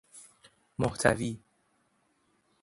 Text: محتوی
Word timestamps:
محتوی 0.79 1.39